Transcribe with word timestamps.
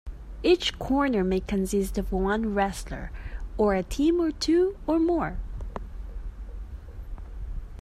Each 0.41 0.79
corner 0.79 1.23
may 1.23 1.41
consist 1.41 1.95
of 1.99 2.11
one 2.11 2.55
wrestler, 2.55 3.11
or 3.55 3.75
a 3.75 3.83
team 3.83 4.19
of 4.19 4.39
two 4.39 4.75
or 4.87 4.97
more. 4.97 5.37